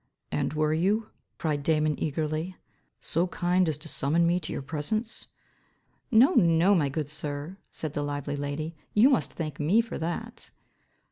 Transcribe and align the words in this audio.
"And 0.31 0.53
were 0.53 0.73
you," 0.73 1.09
cried 1.37 1.61
Damon 1.61 1.95
eagerly, 2.01 2.55
"so 3.01 3.27
kind 3.27 3.69
as 3.69 3.77
to 3.77 3.87
summon 3.87 4.25
me 4.25 4.39
to 4.39 4.51
your 4.51 4.63
presence?" 4.63 5.27
"No, 6.09 6.31
no, 6.33 6.73
my 6.73 6.89
good 6.89 7.07
sir," 7.07 7.59
said 7.69 7.93
the 7.93 8.01
lively 8.01 8.35
lady, 8.35 8.75
"you 8.95 9.11
must 9.11 9.31
thank 9.33 9.59
me 9.59 9.79
for 9.79 9.99
that". 9.99 10.49